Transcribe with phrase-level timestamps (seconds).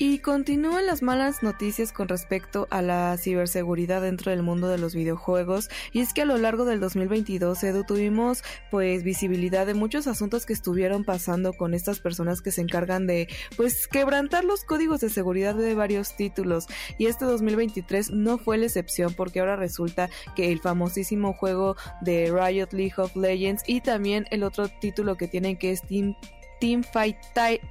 [0.00, 4.94] Y continúan las malas noticias con respecto a la ciberseguridad dentro del mundo de los
[4.94, 5.70] videojuegos.
[5.92, 10.46] Y es que a lo largo del 2022, Edu, tuvimos pues visibilidad de muchos asuntos
[10.46, 15.10] que estuvieron pasando con estas personas que se encargan de pues quebrantar los códigos de
[15.10, 16.66] seguridad de varios títulos.
[16.96, 22.30] Y este 2023 no fue la excepción porque ahora resulta que el famosísimo juego de
[22.30, 26.14] Riot League of Legends y también el otro título que tienen que es Team
[26.60, 27.16] Teamfight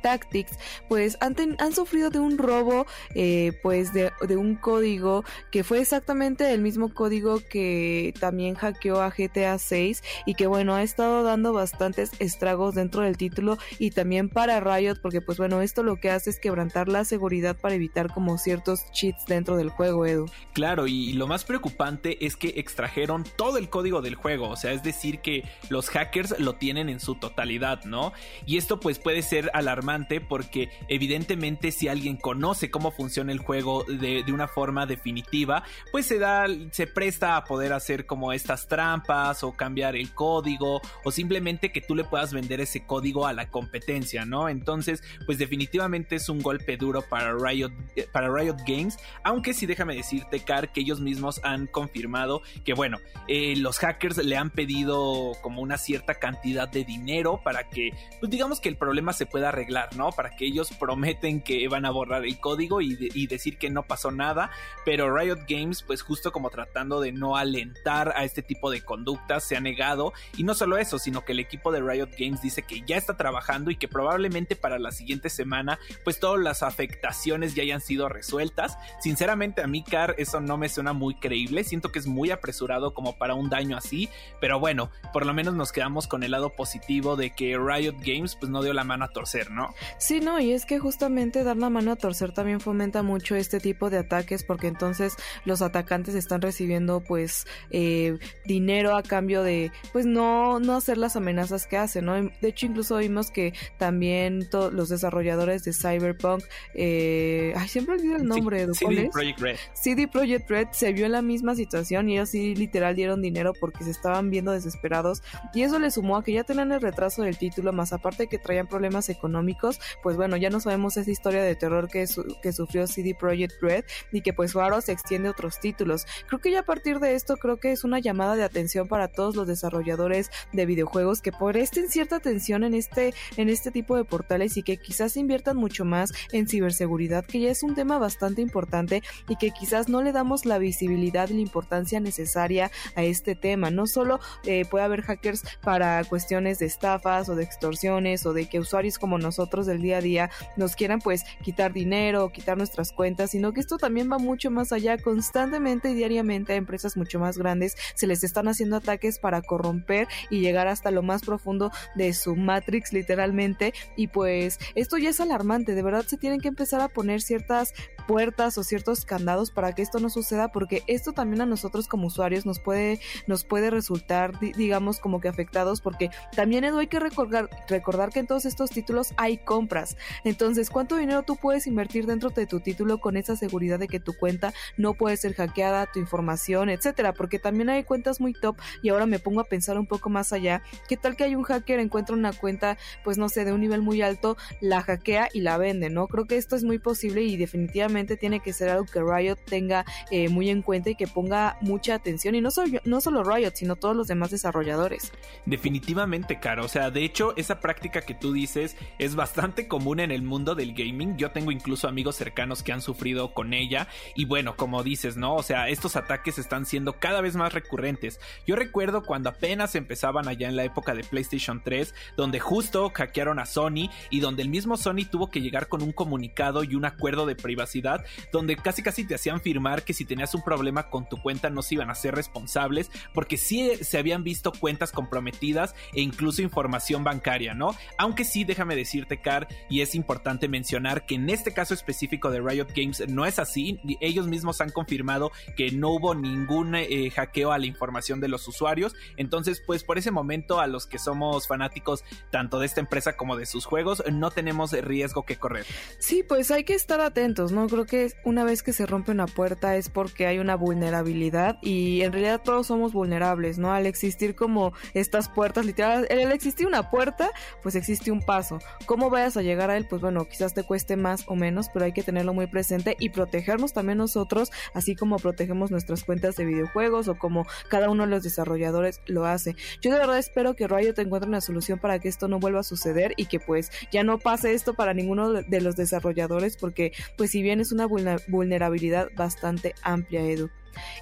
[0.02, 0.58] Tactics,
[0.88, 2.86] pues han, han sufrido de un robo,
[3.16, 9.02] eh, pues de, de, un código que fue exactamente el mismo código que también hackeó
[9.02, 13.92] a GTA 6 y que bueno, ha estado dando bastantes estragos dentro del título y
[13.92, 17.76] también para Riot, porque pues bueno, esto lo que hace es quebrantar la seguridad para
[17.76, 20.26] evitar como ciertos cheats dentro del juego, Edu.
[20.54, 24.72] Claro, y lo más preocupante es que extrajeron todo el código del juego, o sea,
[24.72, 28.14] es decir que los hackers lo tienen en su totalidad, ¿no?
[28.46, 33.84] Y esto pues puede ser alarmante porque evidentemente si alguien conoce cómo funciona el juego
[33.84, 38.68] de, de, una forma definitiva, pues se da, se presta a poder hacer como estas
[38.68, 43.34] trampas o cambiar el código o simplemente que tú le puedas vender ese código a
[43.34, 44.50] la competencia, ¿no?
[44.50, 47.72] Entonces, pues definitivamente es un golpe duro para Riot,
[48.12, 52.98] para Riot Games, aunque sí déjame decirte, Car, que ellos mismos han confirmado que, bueno,
[53.28, 58.32] eh, los hackers le han pedido como una cierta cantidad de dinero para que, pues
[58.32, 60.12] digamos que el problema se pueda arreglar, ¿no?
[60.12, 64.12] Para que ellos prometen que van a borrar el código y, decir que no pasó
[64.12, 64.52] nada,
[64.86, 69.44] pero Riot Games, pues justo como tratando de no alentar a este tipo de conductas,
[69.44, 70.14] se ha negado.
[70.38, 73.18] Y no solo eso, sino que el equipo de Riot Games dice que ya está
[73.18, 78.10] trabajando y que probablemente para la siguiente semana, pues todas las afectaciones ya hayan sido
[78.10, 78.78] resueltas.
[79.00, 81.64] Sinceramente, a mí, Car, eso no me suena muy creíble.
[81.64, 85.54] Siento que es muy apresurado como para un daño así, pero bueno, por lo menos
[85.54, 89.06] nos quedamos con el lado positivo de que Riot Games, pues no dio la mano
[89.06, 89.74] a torcer, ¿no?
[89.98, 93.60] Sí, no, y es que justamente dar la mano a torcer también fomenta mucho este
[93.60, 99.72] tipo de ataques porque entonces los atacantes están recibiendo pues eh, dinero a cambio de
[99.94, 102.14] pues no, no hacer las amenazas que hacen, ¿no?
[102.16, 106.44] De hecho incluso vimos que también los desarrolladores de Cyberpunk,
[106.74, 109.58] eh, ay, siempre olvido el nombre sí, CD Projekt Red.
[109.74, 113.54] CD Projekt Red se vio en la misma situación y ellos sí literal dieron dinero
[113.60, 115.22] porque se estaban viendo desesperados
[115.54, 118.40] y eso le sumó a que ya tenían el retraso del título más aparte que
[118.48, 122.54] traían problemas económicos, pues bueno, ya no sabemos esa historia de terror que, su que
[122.54, 126.06] sufrió CD Projekt Red y que pues ahora se extiende a otros títulos.
[126.28, 129.10] Creo que ya a partir de esto creo que es una llamada de atención para
[129.10, 134.06] todos los desarrolladores de videojuegos que presten cierta atención en este, en este tipo de
[134.06, 138.42] portales y que quizás inviertan mucho más en ciberseguridad, que ya es un tema bastante
[138.42, 143.36] importante y que quizás no le damos la visibilidad y la importancia necesaria a este
[143.36, 143.70] tema.
[143.72, 148.37] No solo eh, puede haber hackers para cuestiones de estafas o de extorsiones o de
[148.46, 152.58] que usuarios como nosotros del día a día nos quieran pues quitar dinero o quitar
[152.58, 154.98] nuestras cuentas, sino que esto también va mucho más allá.
[154.98, 160.08] Constantemente y diariamente a empresas mucho más grandes se les están haciendo ataques para corromper
[160.30, 165.20] y llegar hasta lo más profundo de su matrix literalmente y pues esto ya es
[165.20, 167.74] alarmante, de verdad se tienen que empezar a poner ciertas
[168.08, 172.08] puertas o ciertos candados para que esto no suceda porque esto también a nosotros como
[172.08, 177.00] usuarios nos puede nos puede resultar digamos como que afectados porque también Edu hay que
[177.00, 179.98] recordar recordar que en todos estos títulos hay compras.
[180.24, 184.00] Entonces cuánto dinero tú puedes invertir dentro de tu título con esa seguridad de que
[184.00, 188.58] tu cuenta no puede ser hackeada tu información etcétera porque también hay cuentas muy top
[188.82, 191.44] y ahora me pongo a pensar un poco más allá qué tal que hay un
[191.44, 195.42] hacker encuentra una cuenta pues no sé de un nivel muy alto la hackea y
[195.42, 198.86] la vende no creo que esto es muy posible y definitivamente tiene que ser algo
[198.86, 202.80] que Riot tenga eh, muy en cuenta y que ponga mucha atención y no solo,
[202.86, 205.12] no solo Riot, sino todos los demás desarrolladores.
[205.46, 206.66] Definitivamente, Caro.
[206.66, 210.54] O sea, de hecho, esa práctica que tú dices es bastante común en el mundo
[210.54, 211.18] del gaming.
[211.18, 215.36] Yo tengo incluso amigos cercanos que han sufrido con ella y bueno, como dices, ¿no?
[215.36, 218.20] O sea, estos ataques están siendo cada vez más recurrentes.
[218.46, 223.40] Yo recuerdo cuando apenas empezaban allá en la época de PlayStation 3, donde justo hackearon
[223.40, 226.86] a Sony y donde el mismo Sony tuvo que llegar con un comunicado y un
[226.86, 227.87] acuerdo de privacidad,
[228.32, 231.62] donde casi casi te hacían firmar que si tenías un problema con tu cuenta no
[231.62, 237.04] se iban a ser responsables, porque sí se habían visto cuentas comprometidas e incluso información
[237.04, 237.76] bancaria, ¿no?
[237.98, 242.42] Aunque sí, déjame decirte, Car, y es importante mencionar que en este caso específico de
[242.42, 247.52] Riot Games no es así, ellos mismos han confirmado que no hubo ningún eh, hackeo
[247.52, 251.48] a la información de los usuarios, entonces pues por ese momento a los que somos
[251.48, 255.66] fanáticos tanto de esta empresa como de sus juegos no tenemos riesgo que correr.
[256.00, 257.68] Sí, pues hay que estar atentos, ¿no?
[257.78, 262.02] Creo que una vez que se rompe una puerta es porque hay una vulnerabilidad y
[262.02, 263.72] en realidad todos somos vulnerables, ¿no?
[263.72, 267.30] Al existir como estas puertas, literal, al existir una puerta,
[267.62, 268.58] pues existe un paso.
[268.88, 269.86] ¿Cómo vayas a llegar a él?
[269.88, 273.10] Pues bueno, quizás te cueste más o menos, pero hay que tenerlo muy presente y
[273.10, 278.10] protegernos también nosotros, así como protegemos nuestras cuentas de videojuegos o como cada uno de
[278.10, 279.56] los desarrolladores lo hace.
[279.82, 282.64] Yo de verdad espero que Riot encuentre una solución para que esto no vuelva a
[282.64, 287.30] suceder y que pues ya no pase esto para ninguno de los desarrolladores porque pues
[287.30, 287.88] si bien es una
[288.28, 290.50] vulnerabilidad bastante amplia, Edu.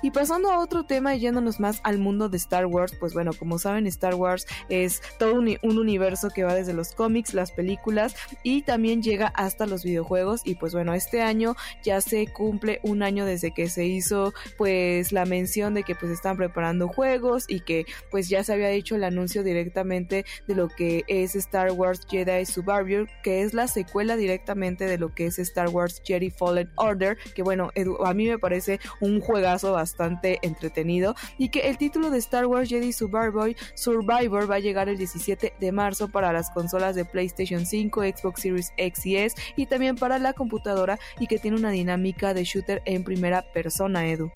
[0.02, 3.32] Y pasando a otro tema y yéndonos más al mundo de Star Wars, pues bueno,
[3.38, 8.16] como saben, Star Wars es todo un, universo que va desde los cómics, las películas
[8.44, 10.42] y también llega hasta los videojuegos.
[10.46, 15.12] Y pues bueno, este año ya se cumple un año desde que se hizo pues
[15.12, 18.96] la mención de que pues están preparando juegos y que pues ya se había hecho
[18.96, 24.16] el anuncio directamente de lo que es Star Wars Jedi Survivor, que es la secuela
[24.16, 27.72] directamente de lo que es Star Wars Jedi Fallen Order, que bueno,
[28.04, 32.70] a mí me parece un juegazo bastante entretenido y que el título de Star Wars
[32.70, 37.66] Jedi Survivor, Survivor va a llegar el 17 de marzo para las consolas de PlayStation
[37.66, 41.72] 5, Xbox Series X y S y también para la computadora y que tiene una
[41.72, 44.32] dinámica de shooter en primera persona, Edu.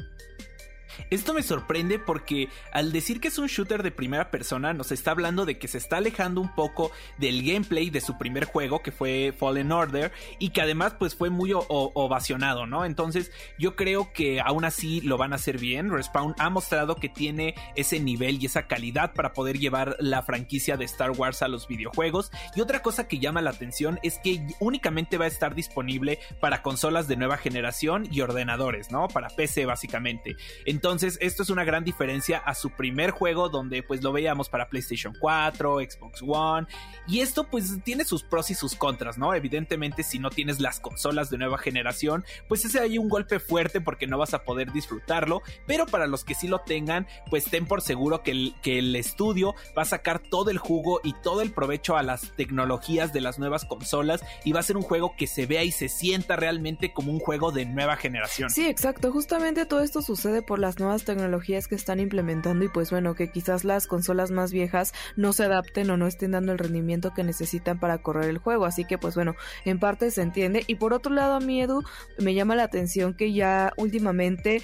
[1.10, 5.12] Esto me sorprende porque al decir que es un shooter de primera persona nos está
[5.12, 8.92] hablando de que se está alejando un poco del gameplay de su primer juego que
[8.92, 12.86] fue Fallen Order y que además pues fue muy ovacionado, ¿no?
[12.86, 15.92] Entonces yo creo que aún así lo van a hacer bien.
[15.92, 20.78] Respawn ha mostrado que tiene ese nivel y esa calidad para poder llevar la franquicia
[20.78, 22.32] de Star Wars a los videojuegos.
[22.56, 26.62] Y otra cosa que llama la atención es que únicamente va a estar disponible para
[26.62, 29.08] consolas de nueva generación y ordenadores, ¿no?
[29.08, 30.36] Para PC básicamente.
[30.66, 34.48] Entonces entonces, esto es una gran diferencia a su primer juego donde pues lo veíamos
[34.48, 36.68] para PlayStation 4, Xbox One.
[37.06, 39.34] Y esto pues tiene sus pros y sus contras, ¿no?
[39.34, 43.82] Evidentemente si no tienes las consolas de nueva generación, pues ese hay un golpe fuerte
[43.82, 45.42] porque no vas a poder disfrutarlo.
[45.68, 49.82] Pero para los que sí lo tengan, pues ten por seguro que el, estudio va
[49.82, 53.66] a sacar todo el jugo y todo el provecho a las tecnologías de las nuevas
[53.66, 57.12] consolas y va a ser un juego que se vea y se sienta realmente como
[57.12, 58.50] un juego de nueva generación.
[58.50, 59.12] Sí, exacto.
[59.12, 63.32] Justamente todo esto sucede por las nuevas tecnologías que están implementando y pues bueno, que
[63.32, 67.24] quizás las consolas más viejas no se adapten o no estén dando el rendimiento que
[67.24, 68.66] necesitan para correr el juego.
[68.66, 69.34] Así que pues bueno,
[69.66, 70.64] en parte se entiende.
[70.68, 71.82] Y por otro lado, a mí Edu
[72.20, 74.62] me llama la atención que ya últimamente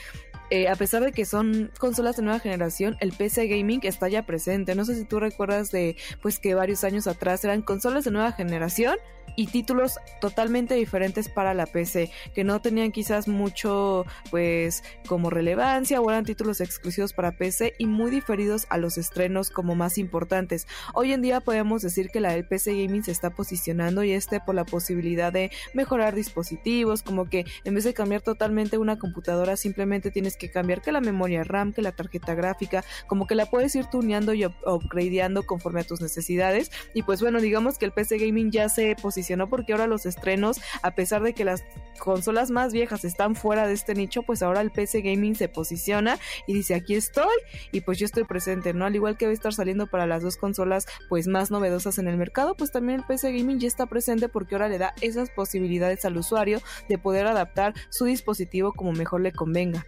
[0.49, 4.25] eh, a pesar de que son consolas de nueva generación, el PC gaming está ya
[4.25, 4.75] presente.
[4.75, 8.31] No sé si tú recuerdas de pues que varios años atrás eran consolas de nueva
[8.31, 8.97] generación
[9.35, 16.01] y títulos totalmente diferentes para la PC, que no tenían quizás mucho pues como relevancia
[16.01, 20.67] o eran títulos exclusivos para PC y muy diferidos a los estrenos como más importantes.
[20.93, 24.39] Hoy en día podemos decir que la del PC gaming se está posicionando y este
[24.39, 29.57] por la posibilidad de mejorar dispositivos, como que en vez de cambiar totalmente una computadora
[29.57, 33.45] simplemente tienes que cambiar que la memoria RAM, que la tarjeta gráfica, como que la
[33.45, 37.91] puedes ir tuneando y upgradeando conforme a tus necesidades y pues bueno, digamos que el
[37.91, 41.63] PC gaming ya se posiciona porque ahora los estrenos, a pesar de que las
[41.99, 46.17] consolas más viejas están fuera de este nicho, pues ahora el PC gaming se posiciona
[46.47, 47.35] y dice aquí estoy
[47.71, 48.85] y pues yo estoy presente, ¿no?
[48.85, 52.07] Al igual que va a estar saliendo para las dos consolas pues más novedosas en
[52.07, 55.29] el mercado, pues también el PC gaming ya está presente porque ahora le da esas
[55.29, 59.85] posibilidades al usuario de poder adaptar su dispositivo como mejor le convenga.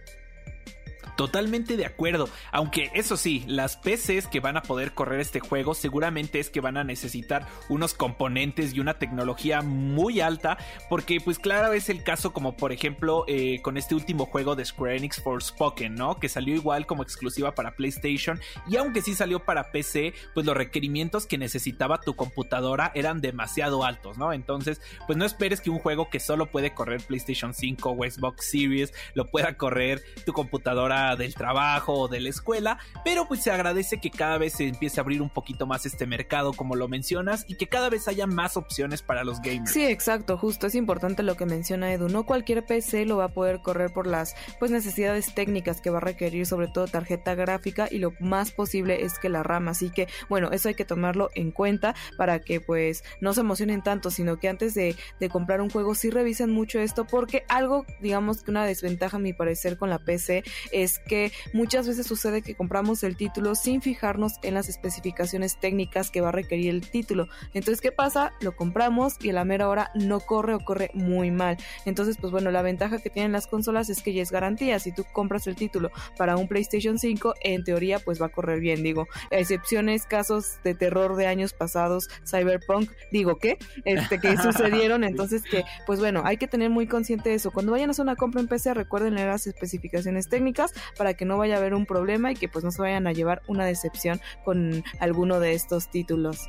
[1.18, 5.74] Totalmente de acuerdo, aunque eso sí, las PCs que van a poder correr este juego
[5.74, 10.58] seguramente es que van a necesitar unos componentes y una tecnología muy alta,
[10.88, 14.64] porque pues claro es el caso como por ejemplo eh, con este último juego de
[14.64, 16.20] Square Enix Forspoken, ¿no?
[16.20, 20.56] Que salió igual como exclusiva para PlayStation y aunque sí salió para PC, pues los
[20.56, 24.32] requerimientos que necesitaba tu computadora eran demasiado altos, ¿no?
[24.32, 28.44] Entonces, pues no esperes que un juego que solo puede correr PlayStation 5 o Xbox
[28.44, 33.50] Series lo pueda correr tu computadora del trabajo o de la escuela, pero pues se
[33.50, 36.88] agradece que cada vez se empiece a abrir un poquito más este mercado como lo
[36.88, 39.70] mencionas y que cada vez haya más opciones para los gamers.
[39.70, 43.28] Sí, exacto, justo es importante lo que menciona Edu, no cualquier PC lo va a
[43.28, 47.88] poder correr por las pues necesidades técnicas que va a requerir sobre todo tarjeta gráfica
[47.90, 51.30] y lo más posible es que la RAM, así que bueno, eso hay que tomarlo
[51.34, 55.60] en cuenta para que pues no se emocionen tanto, sino que antes de, de comprar
[55.60, 59.76] un juego sí revisen mucho esto porque algo digamos que una desventaja a mi parecer
[59.76, 64.54] con la PC es que muchas veces sucede que compramos el título sin fijarnos en
[64.54, 67.28] las especificaciones técnicas que va a requerir el título.
[67.54, 68.32] Entonces, ¿qué pasa?
[68.40, 71.56] Lo compramos y a la mera hora no corre o corre muy mal.
[71.84, 74.78] Entonces, pues bueno, la ventaja que tienen las consolas es que ya es garantía.
[74.78, 78.60] Si tú compras el título para un PlayStation 5, en teoría, pues va a correr
[78.60, 78.82] bien.
[78.82, 83.58] Digo, excepciones, casos de terror de años pasados, Cyberpunk, digo, ¿qué?
[83.84, 85.04] Este, que sucedieron.
[85.04, 87.50] Entonces, que, pues bueno, hay que tener muy consciente de eso.
[87.50, 91.24] Cuando vayan a hacer una compra en PC, recuerden leer las especificaciones técnicas para que
[91.24, 93.64] no vaya a haber un problema y que pues no se vayan a llevar una
[93.64, 96.48] decepción con alguno de estos títulos.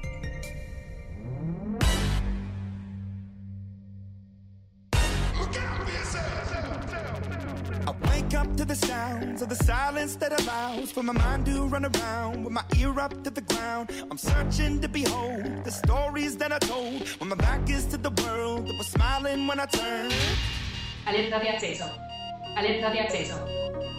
[8.29, 11.86] wake up to the sounds of the silence that allows for my mind to run
[11.86, 13.89] around with my ear up to the ground.
[14.12, 18.12] I'm searching to behold the stories that I told when my back is to the
[18.24, 20.13] world that was smiling when I turned.
[21.05, 21.86] Alerta de acceso.
[22.55, 23.99] Alerta de acceso.